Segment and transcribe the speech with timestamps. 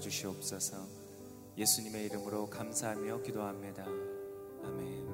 [0.00, 0.76] 주시옵소서.
[1.56, 3.84] 예수님의 이름으로 감사하며 기도합니다.
[4.64, 5.05] 아멘.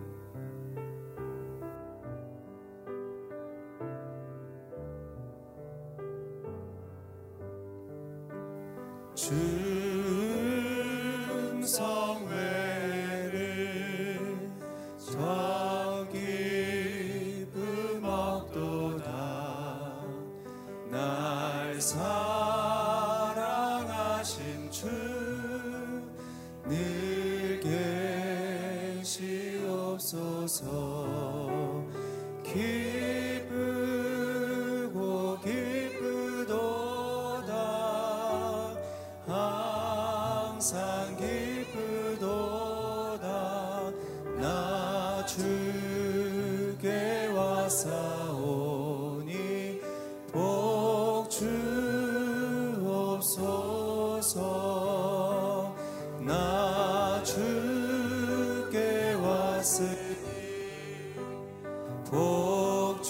[62.05, 63.03] 복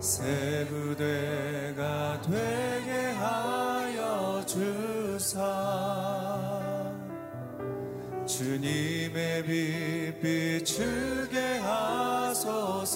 [0.00, 5.40] 새 부대가 되게 하여 주사.
[8.26, 12.94] 주님의 빛 비추게 하소서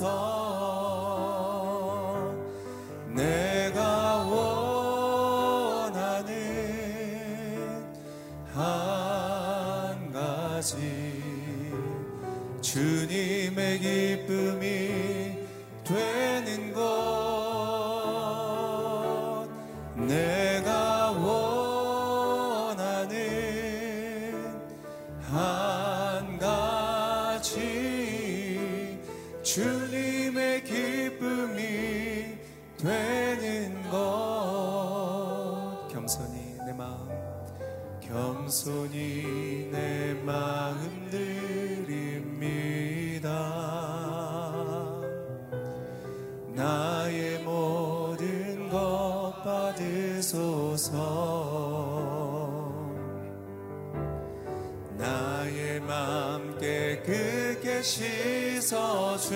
[57.88, 59.32] 씻어주사.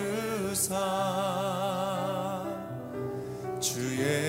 [3.58, 4.21] 주의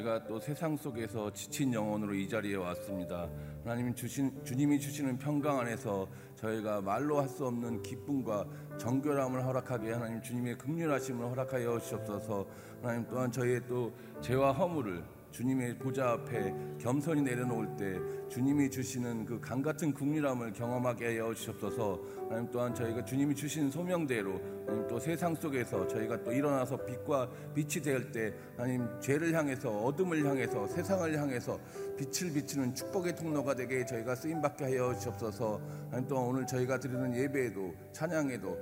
[0.00, 3.28] 저희가 또 세상 속에서 지친 영혼으로 이 자리에 왔습니다.
[3.64, 6.06] 하나님 주신 주님이 주시는 평강 안에서
[6.36, 8.44] 저희가 말로 할 수 없는 기쁨과
[8.78, 12.46] 정결함을 허락하게 하나님 주님의 극률하심을 허락하여 주옵소서.
[12.82, 17.98] 하나님 또한 저희의 또 죄와 허물을 주님의 보좌 앞에 겸손히 내려놓을 때
[18.28, 22.00] 주님이 주시는 그 강 같은 국률함을 경험하게 하여 주옵소서.
[22.28, 27.82] 하나님 또한 저희가 주님이 주신 소명대로 하나님 또 세상 속에서 저희가 또 일어나서 빛과 빛이
[27.82, 31.58] 될 때 하나님 죄를 향해서 어둠을 향해서 세상을 향해서
[31.96, 35.60] 빛을 비추는 축복의 통로가 되게 저희가 쓰임 받게 하여 주옵소서.
[35.90, 38.58] 하나님 또한 오늘 저희가 드리는 예배에도 찬양에도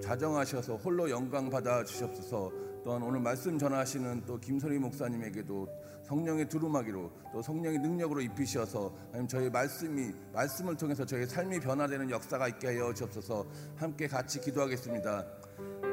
[0.00, 2.50] 자정하셔서 홀로 영광 받아 주시옵소서.
[2.84, 5.68] 또한 오늘 말씀 전하시는 또 김선희 목사님에게도
[6.12, 12.48] 성령의 두루마기로 또 성령의 능력으로 입히셔서 하나님 저희 말씀이 말씀을 통해서 저희 삶이 변화되는 역사가
[12.48, 13.46] 있게 하여 주옵소서.
[13.76, 15.24] 함께 같이 기도하겠습니다.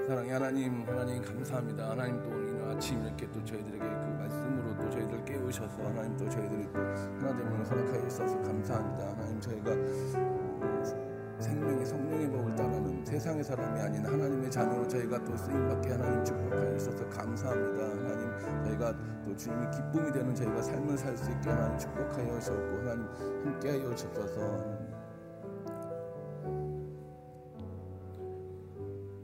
[0.06, 1.92] 사랑의 하나님, 하나님 감사합니다.
[1.92, 3.86] 하나님 또 오늘 아침 이렇게 또 저희들에게 그
[4.20, 9.12] 말씀으로 또 저희들 깨우셔서 하나님 또 저희들이 또 하나됨을 허락하여 주셔서 감사합니다.
[9.12, 9.72] 하나님 저희가
[11.40, 17.10] 생명의 성령의 법을 따르는 세상의 사람이 아닌 하나님의 자녀로 저희가 또 쓰임받게 하나님 축복하여 주셔서
[17.10, 17.84] 감사합니다.
[17.90, 18.96] 하나님 저희가
[19.26, 23.08] 또 주님이 기쁨이 되는 저희가 삶을 살 수 있게 하나님 축복하여 주셨고 하나님
[23.46, 24.90] 함께하여 주셔서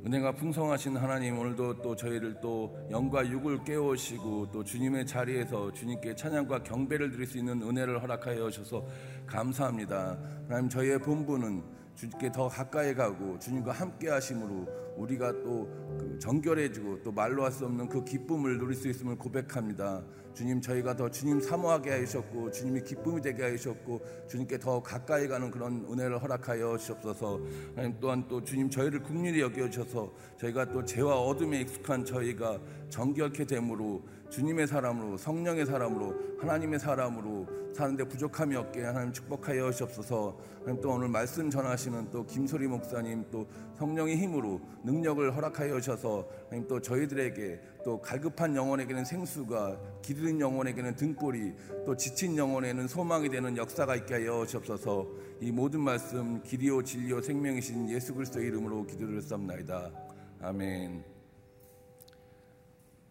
[0.03, 6.63] 은혜가 풍성하신 하나님 오늘도 또 저희를 또 영과 육을 깨우시고 또 주님의 자리에서 주님께 찬양과
[6.63, 8.83] 경배를 드릴 수 있는 은혜를 허락하여 주셔서
[9.27, 10.17] 감사합니다.
[10.47, 17.11] 하나님 저희의 본분은 주님께 더 가까이 가고 주님과 함께 하심으로 우리가 또 그 정결해지고 또
[17.11, 20.03] 말로 할 수 없는 그 기쁨을 누릴 수 있음을 고백합니다.
[20.33, 25.85] 주님 저희가 더 주님 사모하게 하셨고 주님이 기쁨이 되게 하셨고 주님께 더 가까이 가는 그런
[25.89, 27.39] 은혜를 허락하여 주옵소서.
[27.75, 32.59] 하나님 또한 또 주님 저희를 국률이 여겨 주셔서 저희가 또 죄와 어둠에 익숙한 저희가
[32.89, 34.03] 정결케 됨으로
[34.35, 40.37] 주님의 사람으로 성령의 사람으로 하나님의 사람으로 사는데 부족함이 없게 하나님 축복하여 주옵소서.
[40.59, 46.67] 하나님 또 오늘 말씀 전하시는 또 김소리 목사님 또 성령의 힘으로 능력을 허락하여 주셔서 하나님
[46.67, 51.53] 또 저희들에게 또 갈급한 영혼에게는 생수가 기르는 영혼에게는 등골이
[51.85, 55.07] 또 지친 영혼에는 소망이 되는 역사가 있게 하여 주옵소서.
[55.39, 59.93] 이 모든 말씀 길이요 진리요 생명이신 예수 그리스도의 이름으로 기도를 쌉나이다.
[60.41, 61.05] 아멘.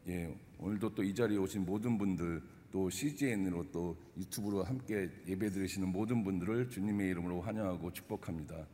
[0.07, 2.43] 예, 오늘도 또 이 자리에 오신 모든 분들
[2.73, 8.67] 또 CGN으로 또 유튜브로 함께 예배 드리시는 모든 분들을 주님의 이름으로 환영하고 축복합니다.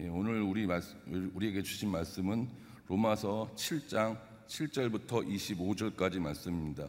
[0.00, 0.98] 예, 오늘 우리 말씀,
[1.34, 2.48] 우리에게 주신 말씀은
[2.88, 6.88] 로마서 7장 7절부터 25절까지 말씀입니다.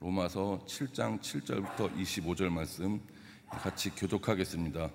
[0.00, 3.00] 로마서 7장 7절부터 25절 말씀
[3.50, 4.90] 같이 교독하겠습니다.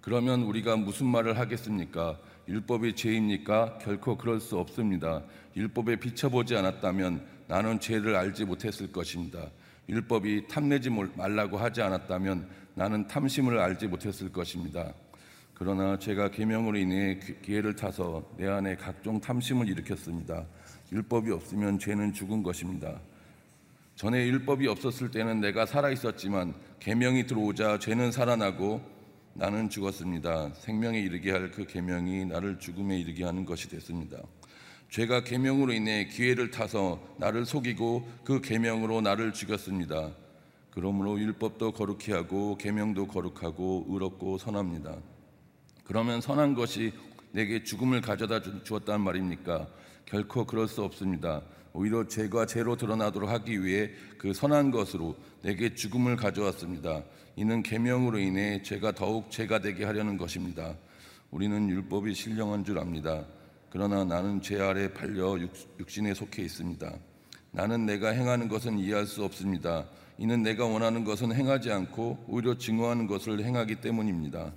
[0.00, 2.18] 그러면 우리가 무슨 말을 하겠습니까?
[2.48, 3.78] 율법이 죄입니까?
[3.78, 5.22] 결코 그럴 수 없습니다.
[5.56, 9.50] 율법에 비춰보지 않았다면 나는 죄를 알지 못했을 것입니다.
[9.88, 14.92] 율법이 탐내지 말라고 하지 않았다면 나는 탐심을 알지 못했을 것입니다.
[15.54, 20.44] 그러나 제가 계명으로 인해 기회를 타서 내 안에 각종 탐심을 일으켰습니다.
[20.90, 22.98] 율법이 없으면 죄는 죽은 것입니다.
[23.94, 28.91] 전에 율법이 없었을 때는 내가 살아 있었지만 계명이 들어오자 죄는 살아나고
[29.34, 30.52] 나는 죽었습니다.
[30.54, 34.18] 생명에 이르게 할 그 계명이 나를 죽음에 이르게 하는 것이 됐습니다.
[34.90, 40.10] 죄가 계명으로 인해 기회를 타서 나를 속이고 그 계명으로 나를 죽였습니다.
[40.70, 44.96] 그러므로 율법도 거룩히 하고 계명도 거룩하고 의롭고 선합니다.
[45.84, 46.92] 그러면 선한 것이
[47.32, 49.66] 내게 죽음을 가져다 주었단 말입니까?
[50.04, 51.42] 결코 그럴 수 없습니다.
[51.74, 57.02] 오히려 죄가 죄로 드러나도록 하기 위해 그 선한 것으로 내게 죽음을 가져왔습니다.
[57.36, 60.76] 이는 계명으로 인해 죄가 더욱 죄가 되게 하려는 것입니다.
[61.30, 63.24] 우리는 율법이 신령한 줄 압니다.
[63.70, 65.38] 그러나 나는 죄 아래 팔려
[65.80, 66.92] 육신에 속해 있습니다.
[67.52, 69.86] 나는 내가 행하는 것은 이해할 수 없습니다.
[70.18, 74.52] 이는 내가 원하는 것은 행하지 않고 오히려 증오하는 것을 행하기 때문입니다.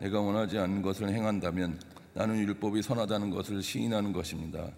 [0.00, 1.80] 내가 원하지 않는 것을 행한다면
[2.14, 4.68] 나는 율법이 선하다는 것을 시인하는 것입니다.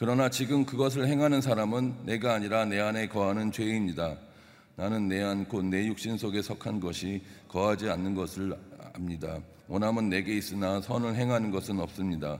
[0.00, 4.16] 그러나 지금 그것을 행하는 사람은 내가 아니라 내 안에 거하는 죄입니다.
[4.74, 8.56] 나는 내 안 곧 내 육신 속에 속한 것이 거하지 않는 것을
[8.94, 9.38] 압니다.
[9.68, 12.38] 원함은 내게 있으나 선을 행하는 것은 없습니다.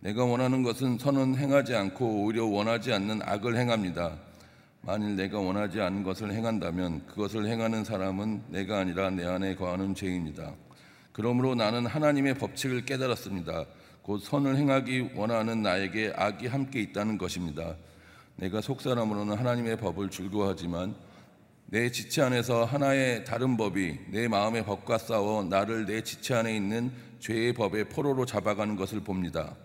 [0.00, 4.18] 내가 원하는 것은 선은 행하지 않고 오히려 원하지 않는 악을 행합니다.
[4.82, 10.52] 만일 내가 원하지 않는 것을 행한다면 그것을 행하는 사람은 내가 아니라 내 안에 거하는 죄입니다.
[11.12, 13.64] 그러므로 나는 하나님의 법칙을 깨달았습니다.
[14.04, 17.74] 곧 선을 행하기 원하는 나에게 악이 함께 있다는 것입니다.
[18.36, 20.94] 내가 속사람으로는 하나님의 법을 즐거워하지만
[21.64, 26.92] 내 지체 안에서 하나의 다른 법이 내 마음의 법과 싸워 나를 내 지체 안에 있는
[27.20, 29.56] 죄의 법의 포로로 잡아가는 것을 봅니다.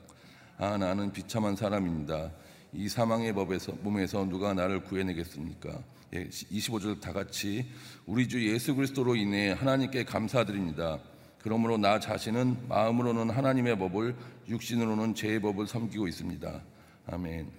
[0.57, 2.31] 아 나는 비참한 사람입니다.
[2.71, 5.83] 이 사망의 법에서 몸에서 누가 나를 구해내겠습니까?
[6.13, 7.69] 예, 25절 다 같이
[8.05, 10.97] 우리 주 예수 그리스도로 인해 하나님께 감사드립니다.
[11.41, 14.15] 그러므로 나 자신은 마음으로는 하나님의 법을
[14.47, 16.61] 육신으로는 죄의 법을 섬기고 있습니다.
[17.07, 17.51] 아멘.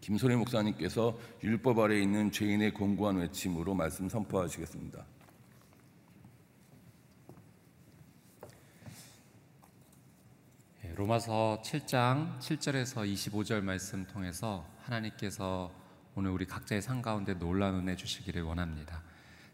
[0.00, 5.04] 김소리 목사님께서 율법 아래 있는 죄인의 공고한 외침으로 말씀 선포하시겠습니다.
[10.84, 15.72] 예, 로마서 7장 7절에서 25절 말씀 통해서 하나님께서
[16.14, 19.02] 오늘 우리 각자의 삶 가운데 놀라운 은혜 주시기를 원합니다.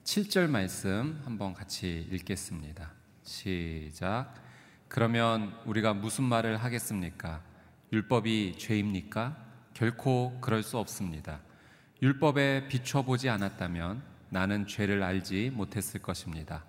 [0.04, 2.99] 7절 말씀 한번 같이 읽겠습니다.
[3.22, 4.34] 시작.
[4.88, 7.42] 그러면 우리가 무슨 말을 하겠습니까?
[7.92, 9.36] 율법이 죄입니까?
[9.74, 11.40] 결코 그럴 수 없습니다.
[12.02, 16.64] 율법에 비춰보지 않았다면 나는 죄를 알지 못했을 것입니다.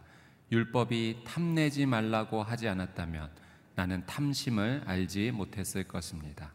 [0.51, 3.29] 율법이 탐내지 말라고 하지 않았다면
[3.75, 6.53] 나는 탐심을 알지 못했을 것입니다.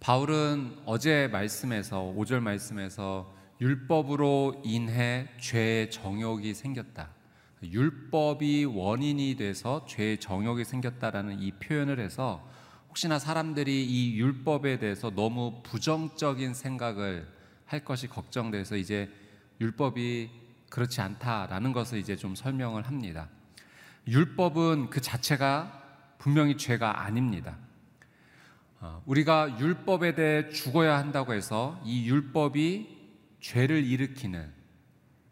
[0.00, 7.17] 바울은 어제 말씀에서 5절 말씀에서 율법으로 인해 죄의 정욕이 생겼다.
[7.62, 12.46] 율법이 원인이 돼서 죄의 정욕이 생겼다라는 이 표현을 해서
[12.88, 17.26] 혹시나 사람들이 이 율법에 대해서 너무 부정적인 생각을
[17.66, 19.10] 할 것이 걱정돼서 이제
[19.60, 20.30] 율법이
[20.70, 23.28] 그렇지 않다라는 것을 이제 좀 설명을 합니다.
[24.06, 25.82] 율법은 그 자체가
[26.18, 27.56] 분명히 죄가 아닙니다.
[28.80, 32.96] 어, 우리가 율법에 대해 죽어야 한다고 해서 이 율법이
[33.40, 34.57] 죄를 일으키는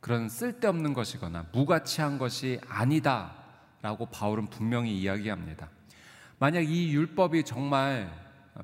[0.07, 5.69] 그런 쓸데없는 것이거나 무가치한 것이 아니다라고 바울은 분명히 이야기합니다.
[6.39, 8.09] 만약 이 율법이 정말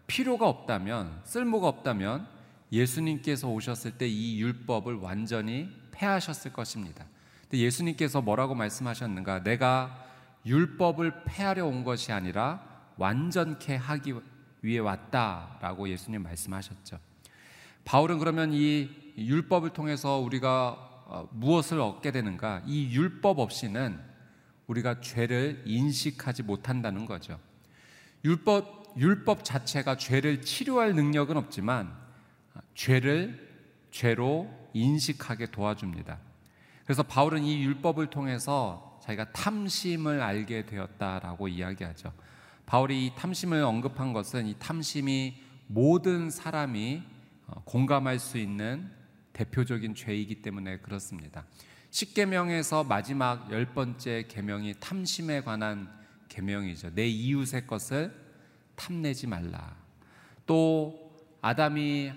[0.06, 2.28] 필요가 없다면 쓸모가 없다면
[2.70, 7.06] 예수님께서 오셨을 때 이 율법을 완전히 폐하셨을 것입니다.
[7.50, 9.42] 근데 예수님께서 뭐라고 말씀하셨는가?
[9.42, 10.06] 내가
[10.46, 12.62] 율법을 폐하려 온 것이 아니라
[12.98, 14.14] 완전케 하기
[14.62, 17.00] 위해 왔다라고 예수님 말씀하셨죠.
[17.84, 20.91] 바울은 그러면 이 율법을 통해서 우리가 어,
[21.30, 22.62] 무엇을 얻게 되는가?
[22.66, 24.00] 이 율법 없이는
[24.66, 27.38] 우리가 죄를 인식하지 못한다는 거죠.
[28.24, 31.96] 율법 율법 자체가 죄를 치료할 능력은 없지만
[32.74, 33.50] 죄를
[33.90, 36.18] 죄로 인식하게 도와줍니다.
[36.84, 42.12] 그래서 바울은 이 율법을 통해서 자기가 탐심을 알게 되었다라고 이야기하죠.
[42.66, 45.34] 바울이 이 탐심을 언급한 것은 이 탐심이
[45.66, 47.02] 모든 사람이
[47.46, 48.90] 어, 공감할 수 있는
[49.32, 51.44] 대표적인 죄이기 때문에 그렇습니다.
[51.90, 55.88] 십계명에서 마지막 열 번째 계명이 탐심에 관한
[56.28, 56.94] 계명이죠.
[56.94, 58.14] 내 이웃의 것을
[58.74, 59.76] 탐내지 말라.
[60.46, 62.12] 또 아담이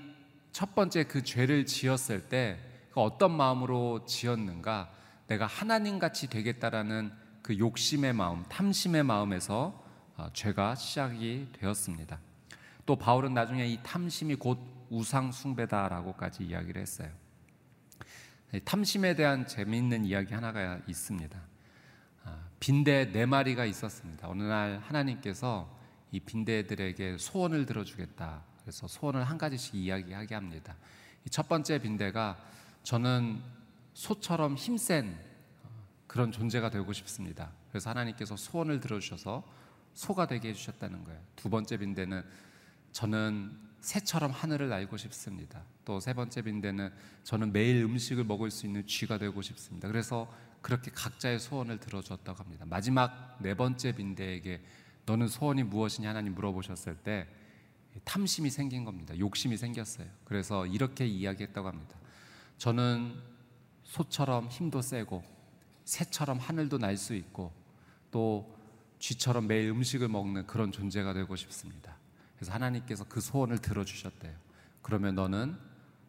[0.51, 4.89] 첫 번째 그 죄를 지었을 때 그 어떤 마음으로 지었는가?
[5.27, 9.83] 내가 하나님 같이 되겠다라는 그 욕심의 마음, 탐심의 마음에서
[10.15, 12.17] 어, 죄가 시작이 되었습니다.
[12.85, 17.09] 또 바울은 나중에 이 탐심이 곧 우상 숭배다라고까지 이야기를 했어요.
[18.63, 21.41] 탐심에 대한 재미있는 이야기 하나가 있습니다.
[22.23, 24.29] 아, 빈대 네 마리가 있었습니다.
[24.29, 25.69] 어느 날 하나님께서
[26.11, 28.43] 이 빈대들에게 소원을 들어주겠다.
[28.61, 30.75] 그래서 소원을 한 가지씩 이야기하게 합니다.
[31.29, 32.37] 첫 번째 빈대가
[32.83, 33.41] 저는
[33.93, 35.17] 소처럼 힘센
[35.63, 35.69] 어,
[36.07, 37.51] 그런 존재가 되고 싶습니다.
[37.69, 39.43] 그래서 하나님께서 소원을 들어주셔서
[39.93, 41.19] 소가 되게 해주셨다는 거예요.
[41.35, 42.23] 두 번째 빈대는
[42.91, 45.63] 저는 새처럼 하늘을 날고 싶습니다.
[45.85, 46.91] 또 세 번째 빈대는
[47.23, 49.87] 저는 매일 음식을 먹을 수 있는 쥐가 되고 싶습니다.
[49.87, 50.27] 그래서
[50.61, 52.65] 그렇게 각자의 소원을 들어줬다고 합니다.
[52.67, 54.61] 마지막 네 번째 빈대에게
[55.05, 57.27] 너는 소원이 무엇이냐 하나님 물어보셨을 때
[58.03, 59.17] 탐심이 생긴 겁니다.
[59.19, 60.07] 욕심이 생겼어요.
[60.25, 61.95] 그래서 이렇게 이야기했다고 합니다.
[62.57, 63.13] 저는
[63.83, 65.23] 소처럼 힘도 세고
[65.83, 67.53] 새처럼 하늘도 날 수 있고
[68.09, 68.51] 또
[68.97, 71.97] 쥐처럼 매일 음식을 먹는 그런 존재가 되고 싶습니다.
[72.35, 74.33] 그래서 하나님께서 그 소원을 들어주셨대요.
[74.81, 75.57] 그러면 너는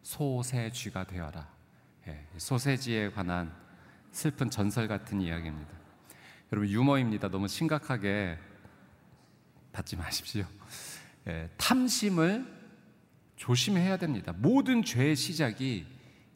[0.03, 1.49] 소세쥐가 되어라.
[2.09, 3.53] 예, 소세지에 관한
[4.13, 5.73] 슬픈 전설 같은 이야기입니다.
[6.53, 7.29] 여러분 유머입니다.
[7.29, 8.39] 너무 심각하게
[9.73, 10.45] 받지 마십시오.
[11.27, 12.47] 예, 탐심을
[13.37, 14.33] 조심해야 됩니다.
[14.37, 15.87] 모든 죄의 시작이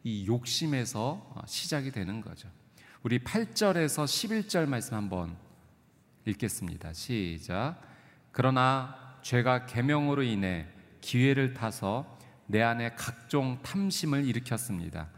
[0.03, 2.49] 이 욕심에서 시작이 되는 거죠.
[3.03, 5.37] 우리 8절에서 11절 말씀 한번
[6.27, 6.93] 읽겠습니다.
[6.93, 7.81] 시작.
[8.33, 10.67] 그러나 죄가 계명으로 인해
[11.01, 15.09] 기회를 타서 내 안에 각종 탐심을 일으켰습니다.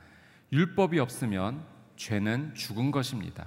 [0.53, 1.65] 율법이 없으면
[1.97, 3.47] 죄는 죽은 것입니다.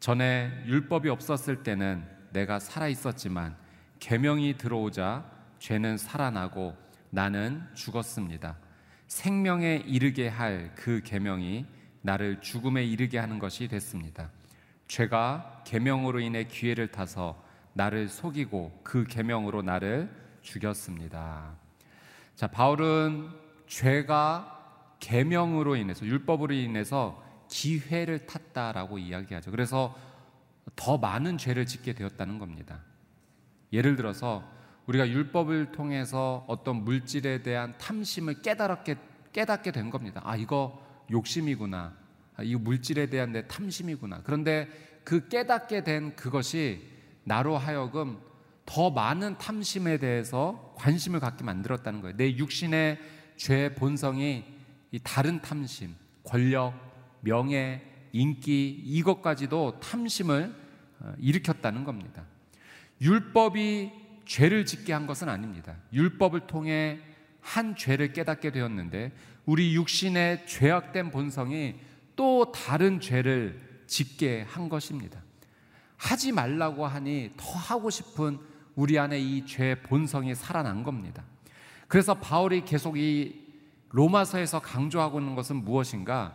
[0.00, 3.56] 전에 율법이 없었을 때는 내가 살아 있었지만
[4.00, 5.24] 계명이 들어오자
[5.58, 6.76] 죄는 살아나고
[7.10, 8.58] 나는 죽었습니다.
[9.06, 11.66] 생명에 이르게 할 그 계명이
[12.02, 14.30] 나를 죽음에 이르게 하는 것이 됐습니다.
[14.88, 17.42] 죄가 계명으로 인해 기회를 타서
[17.74, 20.10] 나를 속이고 그 계명으로 나를
[20.42, 21.56] 죽였습니다.
[22.34, 23.30] 자, 바울은
[23.66, 29.50] 죄가 계명으로 인해서 율법으로 인해서 기회를 탔다라고 이야기하죠.
[29.50, 29.94] 그래서
[30.76, 32.80] 더 많은 죄를 짓게 되었다는 겁니다.
[33.72, 34.42] 예를 들어서
[34.86, 38.96] 우리가 율법을 통해서 어떤 물질에 대한 탐심을 깨달았게
[39.32, 40.20] 깨닫게 된 겁니다.
[40.24, 41.92] 아 이거 욕심이구나.
[42.36, 44.22] 아, 이 물질에 대한 내 탐심이구나.
[44.24, 44.68] 그런데
[45.04, 46.93] 그 깨닫게 된 그것이
[47.24, 48.18] 나로 하여금
[48.66, 52.16] 더 많은 탐심에 대해서 관심을 갖게 만들었다는 거예요.
[52.16, 52.98] 내 육신의
[53.36, 54.44] 죄 본성이
[54.92, 56.72] 이 다른 탐심, 권력,
[57.20, 57.82] 명예,
[58.12, 60.54] 인기 이것까지도 탐심을
[61.00, 62.24] 어, 일으켰다는 겁니다.
[63.00, 63.90] 율법이
[64.24, 65.76] 죄를 짓게 한 것은 아닙니다.
[65.92, 67.00] 율법을 통해
[67.40, 69.12] 한 죄를 깨닫게 되었는데
[69.44, 71.74] 우리 육신의 죄악된 본성이
[72.16, 75.20] 또 다른 죄를 짓게 한 것입니다.
[76.04, 78.38] 하지 말라고 하니 더 하고 싶은
[78.76, 81.22] 우리 안에 이 죄 본성이 살아난 겁니다.
[81.88, 83.42] 그래서 바울이 계속 이
[83.90, 86.34] 로마서에서 강조하고 있는 것은 무엇인가?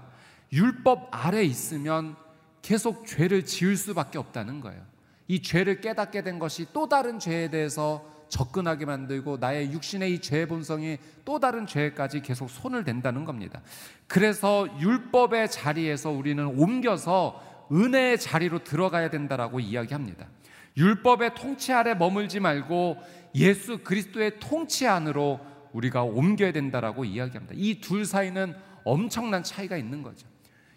[0.52, 2.16] 율법 아래 있으면
[2.64, 4.82] 계속 죄를 지을 수밖에 없다는 거예요.
[5.28, 10.48] 이 죄를 깨닫게 된 것이 또 다른 죄에 대해서 접근하게 만들고 나의 육신의 이 죄의
[10.48, 13.62] 본성이 또 다른 죄까지 계속 손을 댄다는 겁니다.
[14.08, 20.28] 그래서 율법의 자리에서 우리는 옮겨서 은혜의 자리로 들어가야 된다라고 이야기합니다.
[20.78, 22.98] 율법의 통치 아래 머물지 말고
[23.36, 25.40] 예수 그리스도의 통치 안으로
[25.74, 27.54] 우리가 옮겨야 된다라고 이야기합니다.
[27.58, 30.28] 이 둘 사이는 엄청난 차이가 있는 거죠.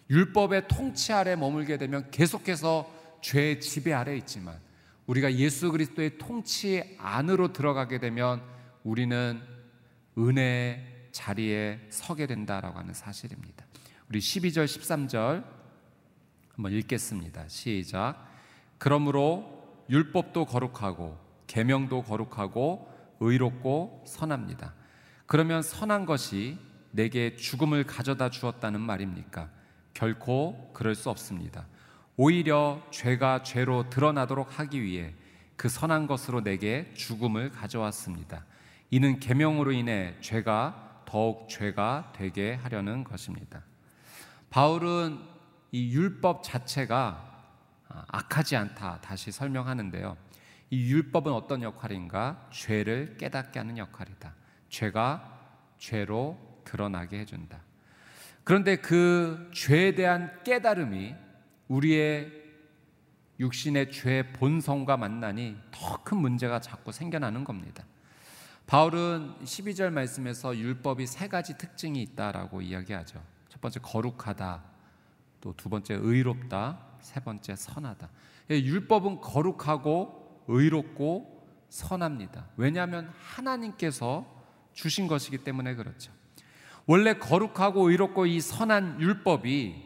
[0.09, 4.59] 율법의 통치 아래 머물게 되면 계속해서 죄의 지배 아래 있지만
[5.07, 8.41] 우리가 예수 그리스도의 통치 안으로 들어가게 되면
[8.83, 9.41] 우리는
[10.17, 13.65] 은혜의 자리에 서게 된다라고 하는 사실입니다.
[14.09, 15.43] 우리 12절 13절
[16.55, 17.47] 한번 읽겠습니다.
[17.47, 18.27] 시작.
[18.77, 24.73] 그러므로 율법도 거룩하고 계명도 거룩하고 의롭고 선합니다.
[25.25, 26.57] 그러면 선한 것이
[26.91, 29.49] 내게 죽음을 가져다 주었다는 말입니까?
[29.93, 31.65] 결코 그럴 수 없습니다.
[32.17, 35.15] 오히려 죄가 죄로 드러나도록 하기 위해
[35.55, 38.45] 그 선한 것으로 내게 죽음을 가져왔습니다.
[38.91, 43.63] 이는 계명으로 인해 죄가 더욱 죄가 되게 하려는 것입니다.
[44.51, 45.32] 바울은
[45.73, 47.31] 이 율법 자체가
[47.87, 50.15] 악하지 않다 다시 설명하는데요.
[50.69, 52.47] 이 율법은 어떤 역할인가?
[52.51, 54.35] 죄를 깨닫게 하는 역할이다.
[54.69, 55.39] 죄가
[55.79, 57.59] 죄로 드러나게 해준다.
[58.43, 61.15] 그런데 그 죄에 대한 깨달음이
[61.67, 62.31] 우리의
[63.39, 67.83] 육신의 죄 본성과 만나니 더 큰 문제가 자꾸 생겨나는 겁니다.
[68.67, 73.23] 바울은 12절 말씀에서 율법이 세 가지 특징이 있다라고 이야기하죠.
[73.49, 74.63] 첫 번째 거룩하다,
[75.43, 78.09] 또 두 번째 의롭다, 세 번째 선하다.
[78.51, 82.47] 예, 율법은 거룩하고 의롭고 선합니다.
[82.55, 84.25] 왜냐하면 하나님께서
[84.71, 86.13] 주신 것이기 때문에 그렇죠.
[86.85, 89.83] 원래 거룩하고 의롭고 이 선한 율법이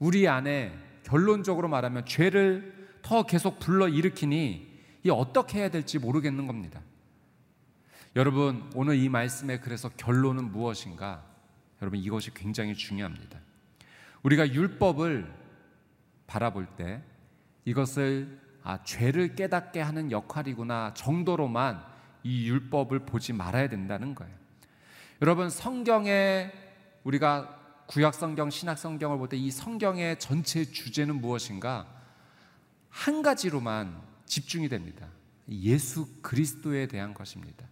[0.00, 6.80] 우리 안에 결론적으로 말하면 죄를 더 계속 불러 일으키니 이 어떻게 해야 될지 모르겠는 겁니다.
[8.16, 11.24] 여러분, 오늘 이 말씀의 그래서 결론은 무엇인가?
[11.80, 13.43] 여러분, 이것이 굉장히 중요합니다.
[14.24, 15.32] 우리가 율법을
[16.26, 17.02] 바라볼 때
[17.64, 21.84] 이것을 아, 죄를 깨닫게 하는 역할이구나 정도로만
[22.22, 24.34] 이 율법을 보지 말아야 된다는 거예요.
[25.20, 26.50] 여러분 성경에
[27.04, 31.86] 우리가 구약 성경, 신약 성경을 볼 때 이 성경의 전체 주제는 무엇인가?
[32.88, 35.06] 한 가지로만 집중이 됩니다.
[35.50, 37.66] 예수 그리스도에 대한 것입니다.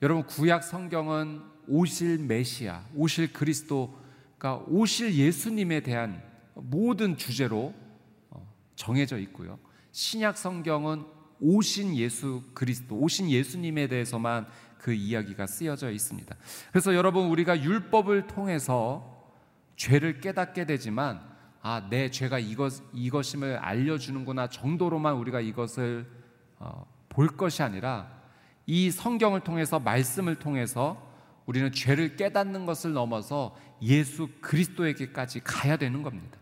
[0.00, 3.99] 여러분 구약 성경은 오실 메시아, 오실 그리스도
[4.40, 6.22] 가 오실 예수님에 대한
[6.54, 7.74] 모든 주제로
[8.30, 9.58] 어, 정해져 있고요.
[9.92, 11.04] 신약 성경은
[11.40, 14.46] 오신 예수 그리스도, 오신 예수님에 대해서만
[14.78, 16.34] 그 이야기가 쓰여져 있습니다.
[16.70, 19.30] 그래서 여러분 우리가 율법을 통해서
[19.76, 21.20] 죄를 깨닫게 되지만
[21.60, 26.10] 아, 내 죄가 이것 이것임을 알려 주는구나 정도로만 우리가 이것을
[26.58, 28.10] 어, 볼 것이 아니라
[28.64, 31.10] 이 성경을 통해서 말씀을 통해서
[31.44, 36.38] 우리는 죄를 깨닫는 것을 넘어서 예수 그리스도에게까지 가야 되는 겁니다.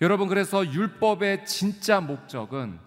[0.00, 2.78] 여러분 그래서 율법의 진짜 목적은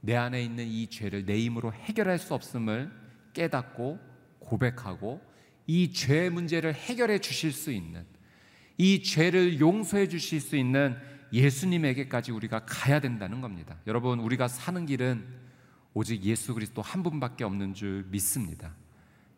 [0.00, 2.90] 내 안에 있는 이 죄를 내 힘으로 해결할 수 없음을
[3.32, 3.98] 깨닫고
[4.38, 5.20] 고백하고
[5.66, 8.04] 이 죄의 문제를 해결해 주실 수 있는
[8.78, 10.96] 이 죄를 용서해 주실 수 있는
[11.32, 13.76] 예수님에게까지 우리가 가야 된다는 겁니다.
[13.86, 15.26] 여러분 우리가 사는 길은
[15.92, 18.74] 오직 예수 그리스도 한 분밖에 없는 줄 믿습니다.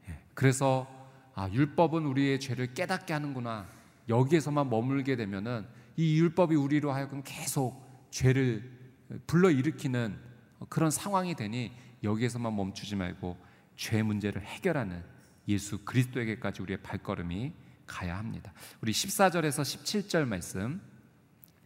[0.08, 1.01] 예, 그래서
[1.34, 3.66] 아, 율법은 우리의 죄를 깨닫게 하는구나.
[4.08, 5.66] 여기에서만 머물게 되면은
[5.96, 8.70] 이 율법이 우리로 하여금 계속 죄를
[9.26, 10.18] 불러 일으키는
[10.68, 13.36] 그런 상황이 되니 여기에서만 멈추지 말고
[13.76, 15.02] 죄 문제를 해결하는
[15.48, 17.52] 예수 그리스도에게까지 우리의 발걸음이
[17.86, 18.52] 가야 합니다.
[18.80, 20.80] 우리 14절에서 17절 말씀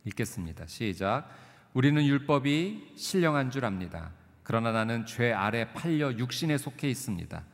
[0.04, 0.66] 읽겠습니다.
[0.66, 1.28] 시작.
[1.74, 4.12] 우리는 율법이 신령한 줄 압니다.
[4.42, 7.44] 그러나 나는 죄 아래 팔려 육신에 속해 있습니다.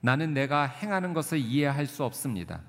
[0.00, 2.60] 나는 내가 행하는 것을 이해할 수 없습니다.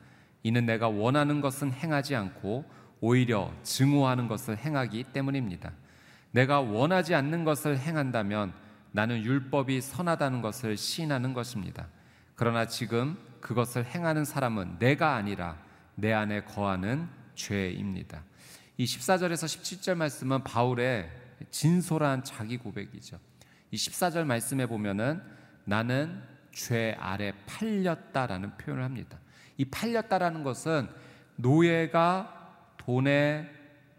[0.43, 2.65] 이는 내가 원하는 것은 행하지 않고
[3.01, 5.71] 오히려 증오하는 것을 행하기 때문입니다.
[6.31, 8.53] 내가 원하지 않는 것을 행한다면
[8.91, 11.87] 나는 율법이 선하다는 것을 시인하는 것입니다.
[12.35, 15.57] 그러나 지금 그것을 행하는 사람은 내가 아니라
[15.95, 18.23] 내 안에 거하는 죄입니다.
[18.77, 21.09] 이 14절에서 17절 말씀은 바울의
[21.51, 23.19] 진솔한 자기 고백이죠.
[23.71, 25.21] 이 14절 말씀에 보면은
[25.65, 26.21] 나는
[26.59, 29.17] 죄 아래 팔렸다라는 표현을 합니다.
[29.55, 30.89] 이 팔렸다라는 것은
[31.37, 33.49] 노예가 돈에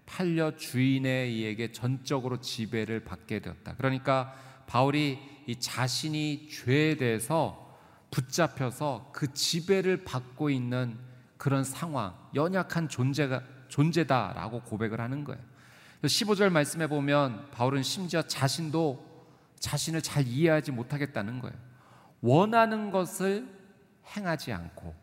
[0.05, 3.77] 팔려 주인에 의해 전적으로 지배를 받게 되었다.
[3.77, 4.35] 그러니까
[4.67, 7.79] 바울이 이 자신이 죄에 대해서
[8.11, 10.99] 붙잡혀서 그 지배를 받고 있는
[11.39, 15.41] 그런 상황, 연약한 존재가 존재다라고 고백을 하는 거예요.
[16.03, 19.09] 15절 말씀에 보면 바울은 심지어 자신도
[19.59, 21.70] 자신을 잘 이해하지 못하겠다는 거예요.
[22.21, 23.49] 원하는 것을
[24.17, 24.95] 행하지 않고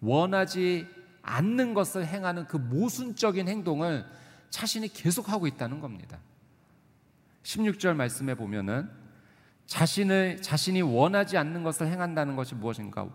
[0.00, 0.86] 원하지
[1.22, 4.06] 않는 것을 행하는 그 모순적인 행동을
[4.50, 6.18] 자신이 계속하고 있다는 겁니다.
[7.42, 8.90] 16절 말씀에 보면은
[9.66, 13.08] 자신을 자신이 원하지 않는 것을 행한다는 것이 무엇인가?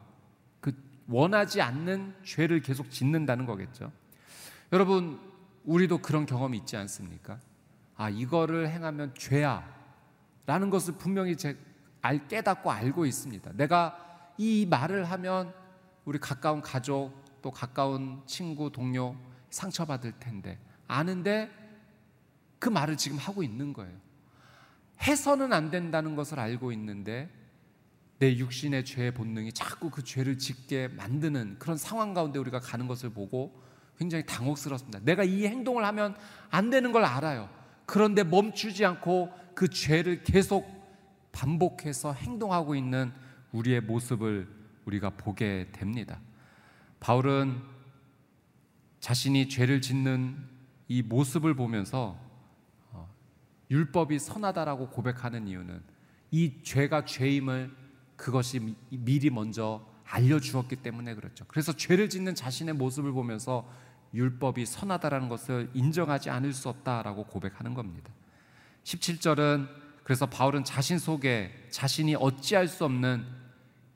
[0.59, 0.71] 그
[1.07, 3.91] 원하지 않는 죄를 계속 짓는다는 거겠죠.
[4.71, 5.19] 여러분,
[5.65, 7.39] 우리도 그런 경험이 있지 않습니까?
[7.95, 9.67] 아, 이거를 행하면 죄야.
[10.45, 11.57] 라는 것을 분명히 제
[12.03, 13.53] 알, 깨닫고 알고 있습니다.
[13.53, 13.97] 내가
[14.37, 15.53] 이 말을 하면
[16.05, 19.15] 우리 가까운 가족, 또 가까운 친구, 동료
[19.49, 20.59] 상처받을 텐데.
[20.87, 21.49] 아는데
[22.59, 23.97] 그 말을 지금 하고 있는 거예요.
[25.01, 27.29] 해서는 안 된다는 것을 알고 있는데
[28.19, 33.11] 내 육신의 죄의 본능이 자꾸 그 죄를 짓게 만드는 그런 상황 가운데 우리가 가는 것을
[33.11, 33.61] 보고
[33.97, 34.99] 굉장히 당혹스럽습니다.
[35.03, 36.17] 내가 이 행동을 하면
[36.49, 37.49] 안 되는 걸 알아요.
[37.85, 40.82] 그런데 멈추지 않고 그 죄를 계속
[41.33, 43.11] 반복해서 행동하고 있는
[43.51, 44.47] 우리의 모습을
[44.85, 46.21] 우리가 보게 됩니다.
[47.01, 47.61] 바울은
[49.01, 50.37] 자신이 죄를 짓는
[50.87, 52.17] 이 모습을 보면서
[52.91, 53.13] 어,
[53.69, 55.81] 율법이 선하다라고 고백하는 이유는
[56.31, 57.75] 이 죄가 죄임을
[58.15, 61.45] 그것이 미리 먼저 알려주었기 때문에 그렇죠.
[61.47, 63.69] 그래서 죄를 짓는 자신의 모습을 보면서
[64.13, 68.13] 율법이 선하다라는 것을 인정하지 않을 수 없다라고 고백하는 겁니다.
[68.83, 73.25] 17절은 그래서 바울은 자신 속에 자신이 어찌할 수 없는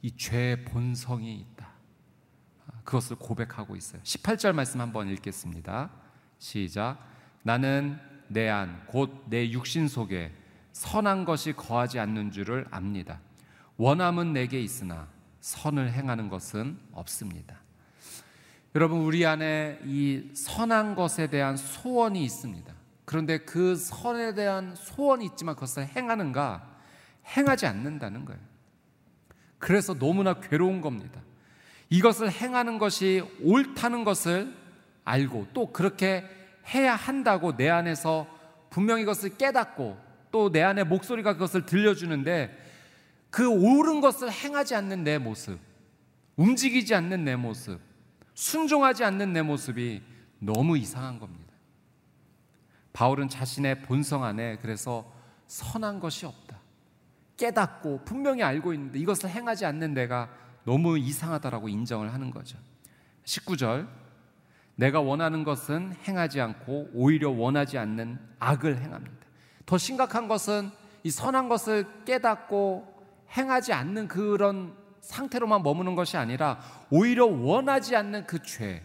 [0.01, 1.67] 이 죄의 본성이 있다.
[2.83, 4.01] 그것을 고백하고 있어요.
[4.03, 5.89] 18절 말씀 한번 읽겠습니다.
[6.39, 6.97] 시작.
[7.43, 10.31] 나는 내 안, 곧 내 육신 속에
[10.71, 13.19] 선한 것이 거하지 않는 줄을 압니다.
[13.77, 15.07] 원함은 내게 있으나
[15.41, 17.57] 선을 행하는 것은 없습니다.
[18.75, 22.76] 여러분 우리 안에 이 선한 것에 대한 소원이 있습니다.
[23.07, 26.77] 그런데 그 선에 대한 소원이 있지만 그것을 행하는가
[27.37, 28.41] 행하지 않는다는 거예요.
[29.59, 31.21] 그래서 너무나 괴로운 겁니다.
[31.89, 34.53] 이것을 행하는 것이 옳다는 것을
[35.05, 36.25] 알고 또 그렇게
[36.67, 38.27] 해야 한다고 내 안에서
[38.69, 39.97] 분명히 이것을 깨닫고
[40.29, 42.55] 또 내 안에 목소리가 그것을 들려주는데
[43.29, 45.57] 그 옳은 것을 행하지 않는 내 모습,
[46.35, 47.79] 움직이지 않는 내 모습,
[48.33, 50.03] 순종하지 않는 내 모습이
[50.39, 51.46] 너무 이상한 겁니다.
[52.97, 55.05] 바울은 자신의 본성 안에 그래서
[55.45, 56.57] 선한 것이 없다.
[57.37, 60.31] 깨닫고 분명히 알고 있는데 이것을 행하지 않는 내가
[60.63, 62.57] 너무 이상하다라고 인정을 하는 거죠.
[63.23, 63.87] 19절
[64.73, 69.27] 내가 원하는 것은 행하지 않고 오히려 원하지 않는 악을 행합니다.
[69.67, 70.71] 더 심각한 것은
[71.03, 72.95] 이 선한 것을 깨닫고
[73.37, 78.83] 행하지 않는 그런 상태로만 머무는 것이 아니라 오히려 원하지 않는 그 죄,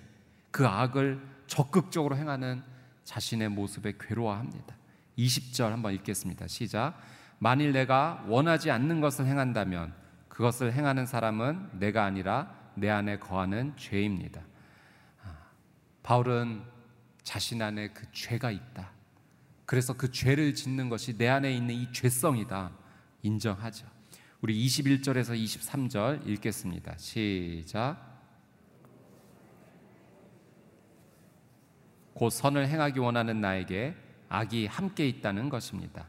[0.51, 2.72] 그 악을 적극적으로 행하는
[3.05, 4.77] 자신의 모습에 괴로워합니다.
[5.19, 6.47] 20절 한번 읽겠습니다.
[6.47, 7.01] 시작.
[7.39, 9.95] 만일 내가 원하지 않는 것을 행한다면
[10.29, 14.41] 그것을 행하는 사람은 내가 아니라 내 안에 거하는 죄입니다.
[15.23, 15.37] 아,
[16.03, 16.63] 바울은
[17.23, 18.91] 자신 안에 그 죄가 있다.
[19.67, 22.73] 그래서 그 죄를 짓는 것이 내 안에 있는 이 죄성이다.
[23.23, 23.87] 인정하죠.
[24.41, 26.97] 우리 21절에서 23절 읽겠습니다.
[26.99, 28.12] 시작.
[32.15, 33.95] 곧 선을 행하기 원하는 나에게
[34.29, 36.07] 악이 함께 있다는 것입니다.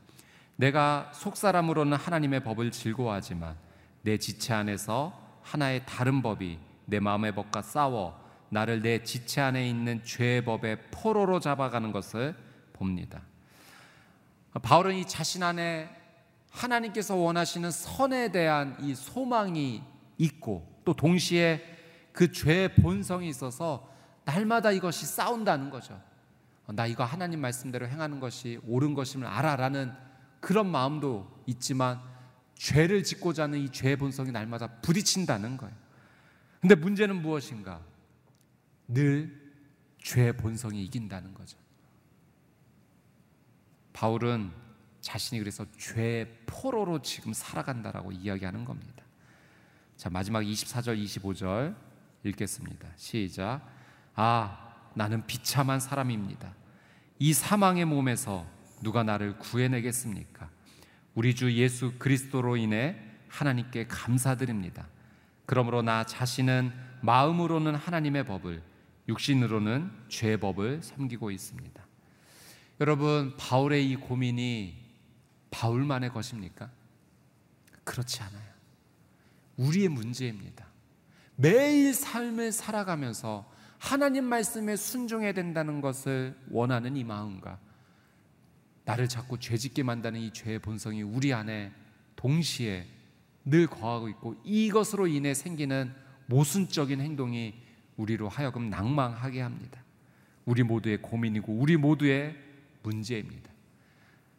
[0.55, 3.55] 내가 속사람으로는 하나님의 법을 즐거워하지만
[4.01, 10.03] 내 지체 안에서 하나의 다른 법이 내 마음의 법과 싸워 나를 내 지체 안에 있는
[10.03, 12.35] 죄의 법의 포로로 잡아가는 것을
[12.71, 13.21] 봅니다.
[14.61, 15.89] 바울은 이 자신 안에
[16.51, 19.81] 하나님께서 원하시는 선에 대한 이 소망이
[20.19, 21.63] 있고 또 동시에
[22.11, 23.91] 그 죄의 본성이 있어서
[24.25, 26.01] 날마다 이것이 싸운다는 거죠.
[26.67, 29.93] 나 이거 하나님 말씀대로 행하는 것이 옳은 것임을 알아라는
[30.39, 32.01] 그런 마음도 있지만
[32.55, 35.75] 죄를 짓고자 하는 이 죄의 본성이 날마다 부딪힌다는 거예요.
[36.62, 37.81] 근데 문제는 무엇인가?
[38.88, 39.41] 늘
[40.01, 41.57] 죄의 본성이 이긴다는 거죠.
[43.91, 44.51] 바울은
[45.01, 49.03] 자신이 그래서 죄의 포로로 지금 살아간다라고 이야기하는 겁니다.
[49.97, 51.75] 자, 마지막 24절, 25절
[52.23, 52.89] 읽겠습니다.
[52.95, 53.72] 시작.
[54.15, 54.58] 아,
[54.93, 56.54] 나는 비참한 사람입니다.
[57.19, 58.45] 이 사망의 몸에서
[58.82, 60.49] 누가 나를 구해내겠습니까?
[61.15, 62.97] 우리 주 예수 그리스도로 인해
[63.30, 64.88] 하나님께 감사드립니다.
[65.45, 66.71] 그러므로 나 자신은
[67.02, 68.62] 마음으로는 하나님의 법을,
[69.08, 71.84] 육신으로는 죄의 법을 섬기고 있습니다.
[72.80, 74.82] 여러분, 바울의 이 고민이
[75.52, 76.69] 바울만의 것입니까?
[77.84, 78.54] 그렇지 않아요.
[79.58, 80.65] 우리의 문제입니다.
[81.36, 83.52] 매일 삶을 살아가면서
[83.83, 87.59] 하나님 말씀에 순종해야 된다는 것을 원하는 이 마음과
[88.85, 91.73] 나를 자꾸 죄짓게 만드는 이 죄의 본성이 우리 안에
[92.15, 92.87] 동시에
[93.43, 95.93] 늘 거하고 있고 이것으로 인해 생기는
[96.27, 97.55] 모순적인 행동이
[97.97, 99.83] 우리로 하여금 낭망하게 합니다.
[100.45, 102.37] 우리 모두의 고민이고 우리 모두의
[102.83, 103.51] 문제입니다.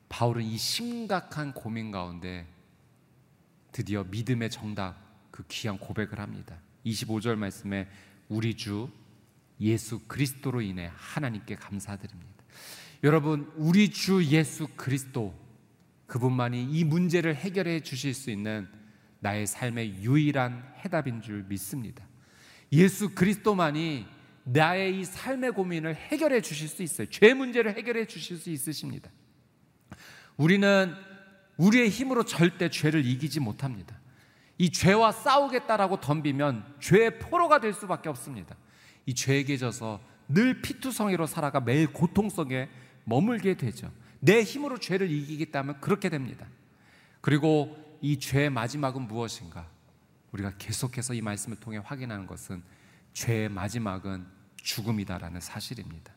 [0.08, 2.46] 바울은 이 심각한 고민 가운데
[3.72, 4.96] 드디어 믿음의 정답
[5.30, 6.56] 그 귀한 고백을 합니다.
[6.86, 7.86] 25절 말씀에
[8.30, 8.88] 우리 주
[9.60, 12.44] 예수 그리스도로 인해 하나님께 감사드립니다.
[13.02, 15.34] 여러분, 우리 주 예수 그리스도
[16.06, 18.68] 그분만이 이 문제를 해결해 주실 수 있는
[19.20, 22.04] 나의 삶의 유일한 해답인 줄 믿습니다.
[22.72, 24.06] 예수 그리스도만이
[24.44, 27.08] 나의 이 삶의 고민을 해결해 주실 수 있어요.
[27.08, 29.10] 죄 문제를 해결해 주실 수 있으십니다.
[30.36, 30.94] 우리는
[31.56, 33.98] 우리의 힘으로 절대 죄를 이기지 못합니다.
[34.58, 38.56] 이 죄와 싸우겠다라고 덤비면 죄의 포로가 될 수밖에 없습니다.
[39.06, 42.68] 이 죄에게 져서 늘 피투성이로 살아가 매일 고통 속에
[43.04, 43.92] 머물게 되죠.
[44.20, 46.46] 내 힘으로 죄를 이기겠다면 그렇게 됩니다.
[47.20, 49.68] 그리고 이 죄의 마지막은 무엇인가?
[50.32, 52.62] 우리가 계속해서 이 말씀을 통해 확인하는 것은
[53.12, 56.12] 죄의 마지막은 죽음이다라는 사실입니다.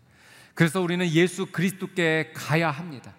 [0.54, 3.13] 그래서 우리는 예수 그리스도께 가야 합니다.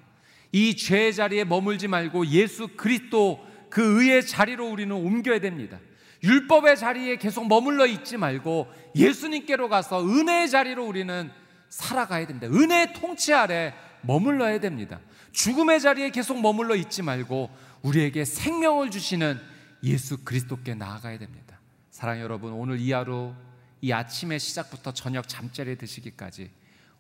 [0.51, 5.79] 이 죄의 자리에 머물지 말고 예수 그리스도 그 의의 자리로 우리는 옮겨야 됩니다.
[6.23, 11.31] 율법의 자리에 계속 머물러 있지 말고 예수님께로 가서 은혜의 자리로 우리는
[11.69, 12.47] 살아가야 됩니다.
[12.47, 15.01] 은혜의 통치 아래 머물러야 됩니다.
[15.33, 17.51] 죽음의 자리에 계속 머물러 있지 말고
[17.83, 19.39] 우리에게 생명을 주시는
[19.85, 21.61] 예수 그리스도께 나아가야 됩니다.
[21.91, 23.35] 사랑 여러분, 오늘 이 하루
[23.81, 26.51] 이 아침의 시작부터 저녁 잠자리에 드시기까지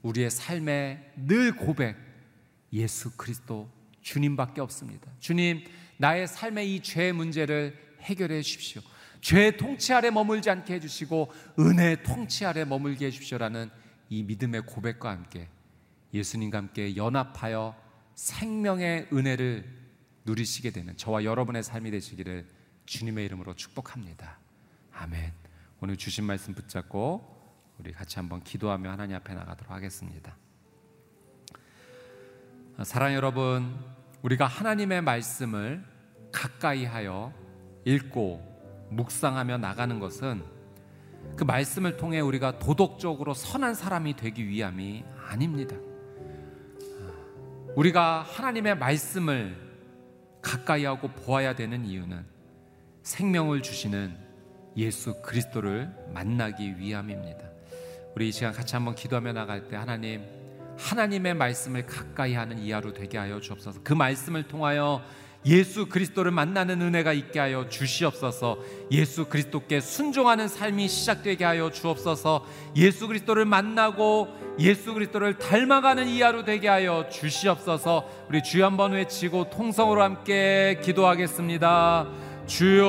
[0.02, 1.96] 우리의 삶의 늘 고백
[2.72, 3.68] 예수 그리스도
[4.02, 5.11] 주님밖에 없습니다.
[5.18, 5.64] 주님,
[5.96, 8.83] 나의 삶의 이 죄의 문제를 해결해 주십시오.
[9.20, 13.70] 죄의 통치 아래 머물지 않게 해주시고 은혜의 통치 아래 머물게 해주십시오라는
[14.11, 15.48] 이 믿음의 고백과 함께
[16.14, 17.76] 예수님과 함께 연합하여
[18.14, 19.64] 생명의 은혜를
[20.24, 22.46] 누리시게 되는 저와 여러분의 삶이 되시기를
[22.87, 24.38] 주님의 이름으로 축복합니다.
[24.92, 25.33] 아멘.
[25.81, 27.37] 오늘 주신 말씀 붙잡고
[27.78, 30.37] 우리 같이 한번 기도하며 하나님 앞에 나가도록 하겠습니다.
[32.83, 33.78] 사랑 여러분,
[34.22, 35.85] 우리가 하나님의 말씀을
[36.33, 37.33] 가까이 하여
[37.85, 38.57] 읽고
[38.90, 40.42] 묵상하며 나가는 것은
[41.37, 45.77] 그 말씀을 통해 우리가 도덕적으로 선한 사람이 되기 위함이 아닙니다.
[47.77, 49.57] 우리가 하나님의 말씀을
[50.40, 52.24] 가까이 하고 보아야 되는 이유는
[53.03, 54.16] 생명을 주시는
[54.77, 57.48] 예수 그리스도를 만나기 위함입니다.
[58.14, 60.24] 우리 이 시간 같이 한번 기도하며 나갈 때 하나님
[60.77, 63.81] 하나님의 말씀을 가까이 하는 이하로 되게 하여 주옵소서.
[63.83, 65.03] 그 말씀을 통하여
[65.48, 68.58] 예수 그리스도를 만나는 은혜가 있게 하여 주시옵소서.
[68.90, 72.44] 예수 그리스도께 순종하는 삶이 시작되게 하여 주옵소서.
[72.76, 78.26] 예수 그리스도를 만나고 예수 그리스도를 닮아가는 이 하루 되게 하여 주시옵소서.
[78.28, 82.06] 우리 주여 한번 외치고 통성으로 함께 기도하겠습니다.
[82.46, 82.84] 주여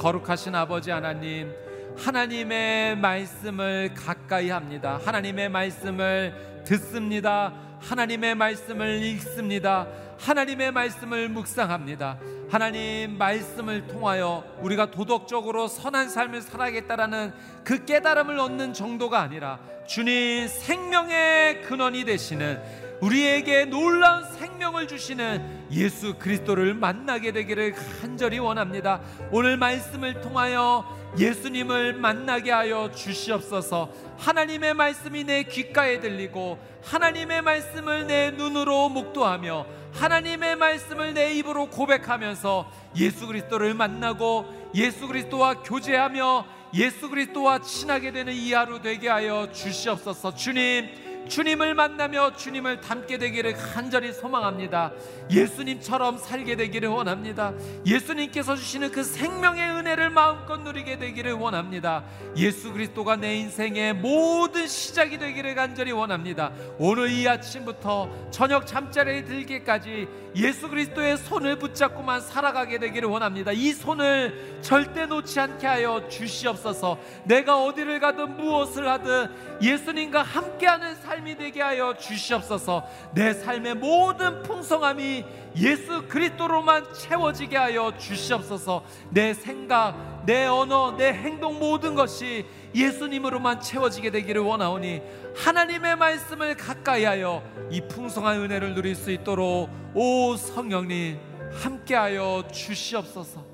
[0.00, 1.52] 거룩하신 아버지 하나님
[1.96, 5.00] 하나님의 말씀을 가까이 합니다.
[5.04, 7.52] 하나님의 말씀을 듣습니다.
[7.80, 9.86] 하나님의 말씀을 읽습니다.
[10.22, 12.16] 하나님의 말씀을 묵상합니다.
[12.48, 17.32] 하나님 말씀을 통하여 우리가 도덕적으로 선한 삶을 살아야겠다라는
[17.64, 19.58] 그 깨달음을 얻는 정도가 아니라
[19.92, 22.62] 주님 생명의 근원이 되시는
[23.02, 29.02] 우리에게 놀라운 생명을 주시는 예수 그리스도를 만나게 되기를 간절히 원합니다.
[29.30, 30.82] 오늘 말씀을 통하여
[31.18, 33.92] 예수님을 만나게 하여 주시옵소서.
[34.16, 42.70] 하나님의 말씀이 내 귓가에 들리고 하나님의 말씀을 내 눈으로 목도하며 하나님의 말씀을 내 입으로 고백하면서
[42.96, 50.34] 예수 그리스도를 만나고 예수 그리스도와 교제하며 예수 그리스도와 친하게 되는 이 하루 되게 하여 주시옵소서.
[50.34, 54.92] 주님 주님을 만나며 주님을 닮게 되기를 간절히 소망합니다.
[55.30, 57.52] 예수님처럼 살게 되기를 원합니다.
[57.86, 62.04] 예수님께서 주시는 그 생명의 은혜를 마음껏 누리게 되기를 원합니다.
[62.36, 66.52] 예수 그리스도가 내 인생의 모든 시작이 되기를 간절히 원합니다.
[66.78, 73.52] 오늘 이 아침부터 저녁 잠자리에 들기까지 예수 그리스도의 손을 붙잡고만 살아가게 되기를 원합니다.
[73.52, 76.98] 이 손을 절대 놓지 않게 하여 주시옵소서.
[77.24, 82.86] 내가 어디를 가든 무엇을 하든 예수님과 함께하는 삶이 되게 하여 주시옵소서.
[83.14, 85.24] 내 삶의 모든 풍성함이
[85.56, 88.84] 예수 그리스도로만 채워지게 하여 주시옵소서.
[89.10, 95.02] 내 생각, 내 언어, 내 행동 모든 것이 예수님으로만 채워지게 되기를 원하오니
[95.36, 101.18] 하나님의 말씀을 가까이 하여 이 풍성한 은혜를 누릴 수 있도록 오 성령님
[101.52, 103.44] 함께하여 주시옵소서.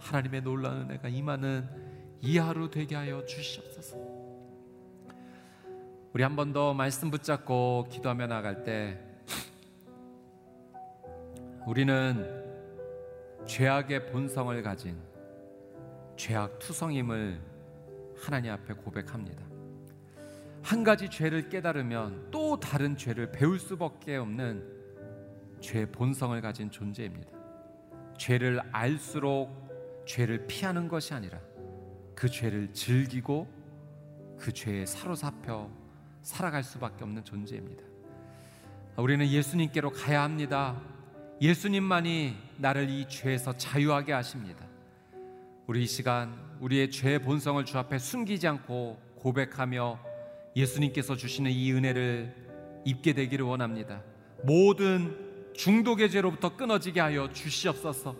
[0.00, 1.68] 하나님의 놀라운 은혜가 임하는
[2.20, 3.96] 이 하루 되게 하여 주시옵소서.
[6.12, 8.98] 우리 한 번 더 말씀 붙잡고 기도하며 나갈 때
[11.66, 12.44] 우리는
[13.46, 14.96] 죄악의 본성을 가진
[16.18, 17.40] 죄악 투성임을
[18.20, 19.46] 하나님 앞에 고백합니다.
[20.62, 24.78] 한 가지 죄를 깨달으면 또 다른 죄를 배울 수밖에 없는
[25.60, 27.30] 죄의 본성을 가진 존재입니다.
[28.18, 31.38] 죄를 알수록 죄를 피하는 것이 아니라
[32.16, 33.48] 그 죄를 즐기고
[34.38, 35.70] 그 죄에 사로잡혀
[36.22, 37.84] 살아갈 수밖에 없는 존재입니다.
[38.96, 40.82] 우리는 예수님께로 가야 합니다.
[41.40, 44.67] 예수님만이 나를 이 죄에서 자유하게 하십니다.
[45.68, 49.98] 우리 이 시간 우리의 죄의 본성을 주 앞에 숨기지 않고 고백하며
[50.56, 52.34] 예수님께서 주시는 이 은혜를
[52.86, 54.00] 입게 되기를 원합니다.
[54.44, 55.14] 모든
[55.52, 58.16] 중독의 죄로부터 끊어지게 하여 주시옵소서.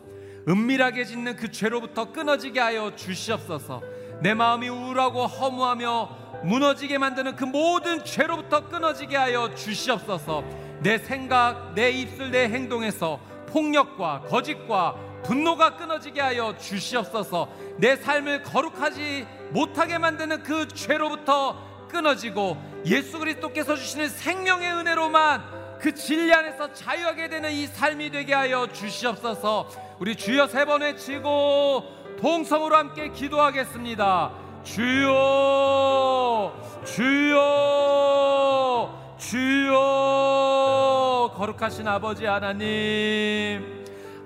[0.47, 3.83] 은밀하게 짓는 그 죄로부터 끊어지게 하여 주시옵소서.
[4.21, 10.45] 내 마음이 우울하고 허무하며 무너지게 만드는 그 모든 죄로부터 끊어지게 하여 주시옵소서.
[10.83, 17.49] 내 생각, 내 입술, 내 행동에서 폭력과 거짓과 분노가 끊어지게 하여 주시옵소서.
[17.77, 21.55] 내 삶을 거룩하지 못하게 만드는 그 죄로부터
[21.91, 28.67] 끊어지고 예수 그리스도께서 주시는 생명의 은혜로만 그 진리 안에서 자유하게 되는 이 삶이 되게 하여
[28.73, 29.69] 주시옵소서.
[29.99, 31.85] 우리 주여 세 번 외치고
[32.23, 34.33] 동성으로 함께 기도하겠습니다.
[34.65, 36.55] 주여,
[36.87, 37.45] 주여,
[39.19, 39.75] 주여,
[41.37, 43.78] 거룩하신 아버지 하나님,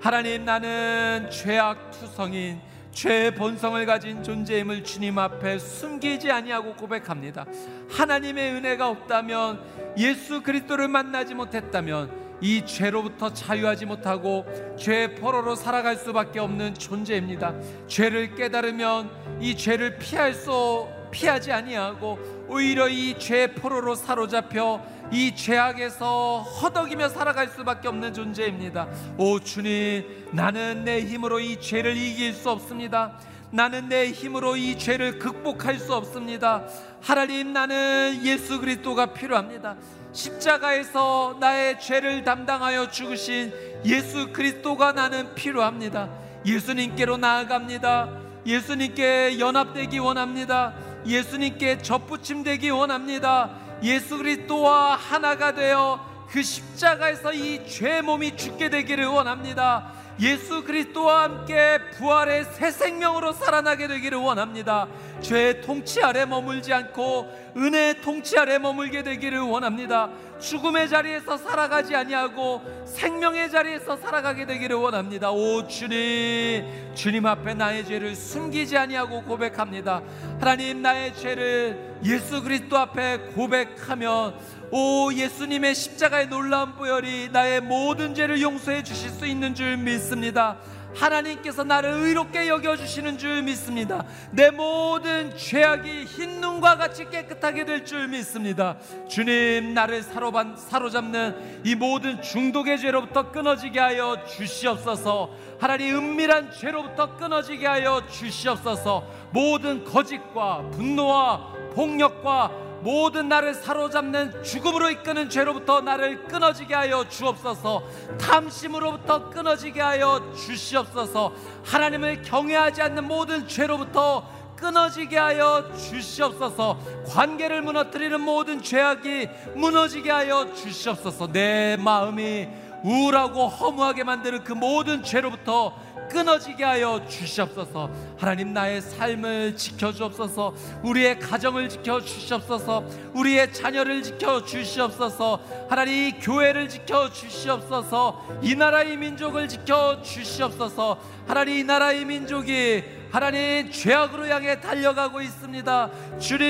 [0.03, 2.59] 하나님 나는 죄악 투성인
[2.91, 7.45] 죄의 본성을 가진 존재임을 주님 앞에 숨기지 아니하고 고백합니다.
[7.89, 9.61] 하나님의 은혜가 없다면
[9.97, 14.45] 예수 그리스도를 만나지 못했다면 이 죄로부터 자유하지 못하고
[14.77, 17.53] 죄의 포로로 살아갈 수밖에 없는 존재입니다.
[17.87, 24.81] 죄를 깨달으면 이 죄를 피할 수 피하지 아니하고 오히려 이 죄의 포로로 사로잡혀
[25.11, 28.87] 이 죄악에서 허덕이며 살아갈 수밖에 없는 존재입니다.
[29.17, 33.17] 오 주님, 나는 내 힘으로 이 죄를 이길 수 없습니다.
[33.51, 36.63] 나는 내 힘으로 이 죄를 극복할 수 없습니다.
[37.01, 39.75] 하나님, 나는 예수 그리스도가 필요합니다.
[40.11, 43.53] 십자가에서 나의 죄를 담당하여 죽으신
[43.85, 46.09] 예수 그리스도가 나는 필요합니다.
[46.45, 48.09] 예수님께로 나아갑니다.
[48.45, 50.73] 예수님께 연합되기 원합니다.
[51.05, 53.51] 예수님께 접붙임되기 원합니다.
[53.83, 55.99] 예수 그리스도와 하나가 되어
[56.29, 59.91] 그 십자가에서 이 죄 몸이 죽게 되기를 원합니다.
[60.19, 64.87] 예수 그리스도와 함께 부활의 새 생명으로 살아나게 되기를 원합니다.
[65.21, 70.09] 죄의 통치 아래 머물지 않고 은혜의 통치 아래 머물게 되기를 원합니다.
[70.39, 75.31] 죽음의 자리에서 살아가지 아니하고 생명의 자리에서 살아가게 되기를 원합니다.
[75.31, 80.01] 오 주님, 주님 앞에 나의 죄를 숨기지 아니하고 고백합니다.
[80.39, 84.35] 하나님 나의 죄를 예수 그리스도 앞에 고백하면
[84.71, 90.57] 오 예수님의 십자가의 놀라운 보혈이 나의 모든 죄를 용서해 주실 수 있는 줄 믿습니다.
[90.95, 94.05] 하나님께서 나를 의롭게 여겨 주시는 줄 믿습니다.
[94.31, 98.77] 내 모든 죄악이 흰 눈과 같이 깨끗하게 될 줄 믿습니다.
[99.09, 105.31] 주님, 나를 사로반, 사로잡는 이 모든 중독의 죄로부터 끊어지게 하여 주시옵소서.
[105.59, 109.07] 하나님, 은밀한 죄로부터 끊어지게 하여 주시옵소서.
[109.31, 112.51] 모든 거짓과 분노와 폭력과
[112.81, 117.83] 모든 나를 사로잡는 죽음으로 이끄는 죄로부터 나를 끊어지게 하여 주옵소서.
[118.19, 121.33] 탐심으로부터 끊어지게 하여 주시옵소서.
[121.63, 126.77] 하나님을 경외하지 않는 모든 죄로부터 끊어지게 하여 주시옵소서.
[127.07, 131.31] 관계를 무너뜨리는 모든 죄악이 무너지게 하여 주시옵소서.
[131.31, 132.47] 내 마음이
[132.83, 135.73] 우울하고 허무하게 만드는 그 모든 죄로부터
[136.09, 137.89] 끊어지게 하여 주시옵소서.
[138.17, 140.53] 하나님 나의 삶을 지켜 주옵소서.
[140.83, 142.83] 우리의 가정을 지켜 주시옵소서.
[143.13, 145.39] 우리의 자녀를 지켜 주시옵소서.
[145.69, 148.39] 하나님 이 교회를 지켜 주시옵소서.
[148.41, 150.99] 이 나라의 민족을 지켜 주시옵소서.
[151.25, 156.17] 하나님 이 나라의 민족이 하나님 죄악으로 향해 달려가고 있습니다.
[156.17, 156.45] 주님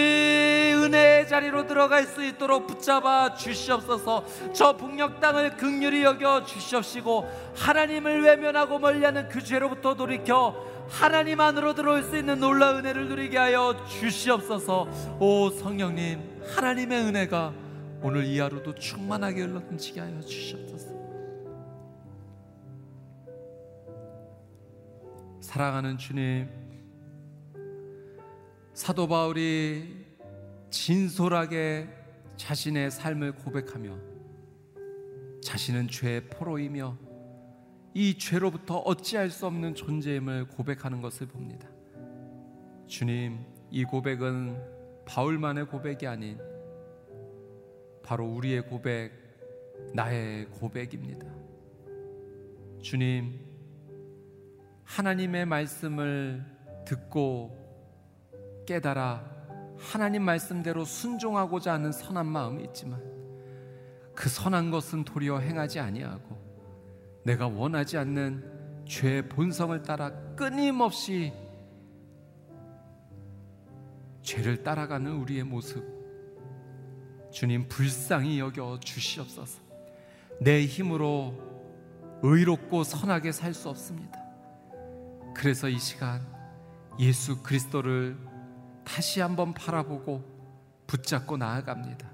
[0.82, 4.24] 은혜의 자리로 들어갈 수 있도록 붙잡아 주시옵소서.
[4.54, 10.56] 저 북녘 땅을 극률히 여겨 주시옵시고 하나님을 외면하고 멀리하는 그 죄로부터 돌이켜
[10.88, 14.88] 하나님 안으로 들어올 수 있는 놀라운 은혜를 누리게 하여 주시옵소서.
[15.20, 17.52] 오 성령님 하나님의 은혜가
[18.02, 20.93] 오늘 이 하루도 충만하게 흘러 넘치게 하여 주시옵소서.
[25.54, 26.50] 사랑하는 주님,
[28.74, 30.04] 사도 바울이
[30.72, 31.88] 진솔하게
[32.38, 33.96] 자신의 삶을 고백하며
[35.44, 36.98] 자신은 죄의 포로이며
[37.94, 41.70] 이 죄로부터 어찌할 수 없는 존재임을 고백하는 것을 봅니다.
[42.88, 46.40] 주님, 이 고백은 바울만의 고백이 아닌
[48.02, 49.12] 바로 우리의 고백,
[49.94, 51.28] 나의 고백입니다.
[52.82, 53.53] 주님,
[54.84, 56.44] 하나님의 말씀을
[56.86, 57.58] 듣고
[58.66, 59.24] 깨달아
[59.78, 63.02] 하나님 말씀대로 순종하고자 하는 선한 마음이 있지만
[64.16, 66.42] 그 선한 것은 도리어 행하지 아니하고
[67.26, 71.34] 내가 원하지 않는 죄의 본성을 따라 끊임없이
[74.22, 75.84] 죄를 따라가는 우리의 모습
[77.32, 79.60] 주님 불쌍히 여겨 주시옵소서.
[80.40, 81.34] 내 힘으로
[82.22, 84.23] 의롭고 선하게 살 수 없습니다
[85.34, 86.26] 그래서 이 시간
[87.00, 88.18] 예수 그리스도를
[88.86, 90.24] 다시 한번 바라보고
[90.88, 92.12] 붙잡고 나아갑니다.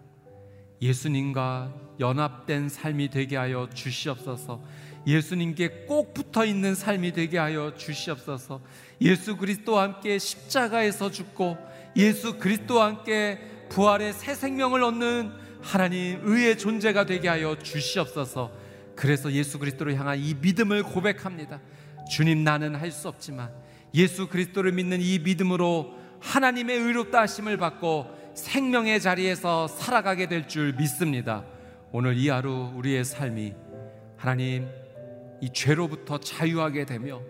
[0.82, 4.62] 예수님과 연합된 삶이 되게 하여 주시옵소서.
[5.06, 8.62] 예수님께 꼭 붙어 있는 삶이 되게 하여 주시옵소서.
[9.02, 11.58] 예수 그리스도와 함께 십자가에서 죽고
[11.98, 13.40] 예수 그리스도와 함께
[13.70, 18.52] 부활의 새 생명을 얻는 하나님 의의 존재가 되게 하여 주시옵소서.
[18.96, 21.60] 그래서 예수 그리스도를 향한 이 믿음을 고백합니다.
[22.10, 23.52] 주님 나는 할 수 없지만
[23.94, 31.46] 예수 그리스도를 믿는 이 믿음으로 하나님의 의롭다 하심을 받고 생명의 자리에서 살아가게 될 줄 믿습니다.
[31.92, 33.54] 오늘 이 하루 우리의 삶이
[34.18, 34.68] 하나님
[35.42, 37.22] 이 죄로부터 자유하게 되며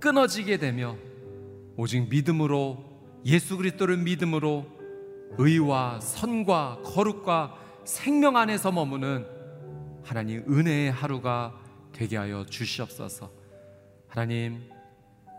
[0.00, 0.96] 끊어지게 되며
[1.76, 2.84] 오직 믿음으로
[3.24, 4.66] 예수 그리스도를 믿음으로
[5.38, 7.54] 의와 선과 거룩과
[7.84, 9.26] 생명 안에서 머무는
[10.02, 11.54] 하나님 은혜의 하루가
[11.92, 13.39] 되게 하여 주시옵소서.
[14.10, 14.68] 하나님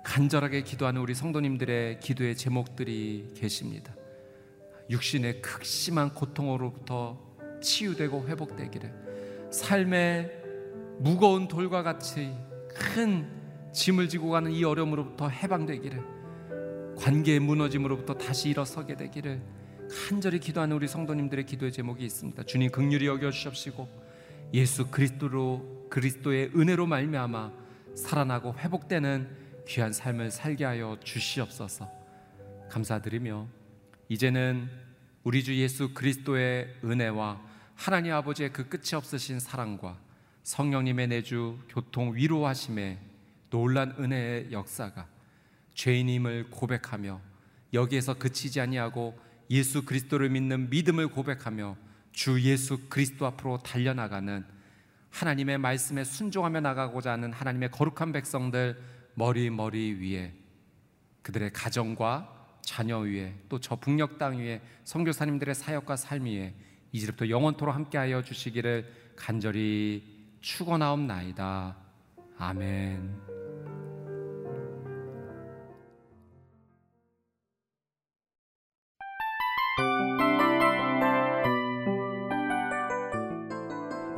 [0.06, 3.94] 간절하게 기도하는 우리 성도님들의 기도의 제목들이 계십니다.
[4.90, 7.20] 육신의 극심한 고통으로부터
[7.62, 10.32] 치유되고 회복되기를 삶의
[11.00, 12.34] 무거운 돌과 같이
[12.70, 13.28] 큰
[13.74, 19.42] 짐을 지고 가는 이 어려움으로부터 해방되기를 관계의 무너짐으로부터 다시 일어서게 되기를
[20.08, 22.44] 간절히 기도하는 우리 성도님들의 기도의 제목이 있습니다.
[22.44, 23.90] 주님 극률이 여겨 주십시고
[24.54, 27.61] 예수 그리스도로 그리스도의 은혜로 말미암아
[27.96, 31.90] 살아나고 회복되는 귀한 삶을 살게 하여 주시옵소서.
[32.70, 33.48] 감사드리며
[34.10, 34.70] 이제는
[35.24, 37.42] 우리 주 예수 그리스도의 은혜와
[37.76, 39.98] 하나님 아버지의 그 끝이 없으신 사랑과
[40.44, 42.98] 성령님의 내주 교통 위로하심의
[43.50, 45.08] 놀란 은혜의 역사가
[45.74, 47.22] 죄인임을 고백하며
[47.74, 49.18] 여기에서 그치지 아니하고
[49.50, 51.76] 예수 그리스도를 믿는 믿음을 고백하며
[52.12, 54.46] 주 예수 그리스도 앞으로 달려나가는
[55.12, 58.82] 하나님의 말씀에 순종하며 나가고자 하는 하나님의 거룩한 백성들
[59.14, 60.34] 머리 머리 위에
[61.22, 66.54] 그들의 가정과 자녀 위에 또 저 북녘 땅 위에 선교사님들의 사역과 삶 위에
[66.92, 70.04] 이제부터 영원토록 함께하여 주시기를 간절히
[70.42, 71.78] 축원하옵나이다.
[72.38, 73.41] 아멘.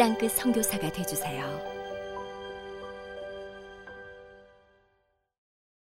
[0.00, 1.69] 땅끝 선교사가 되주세요.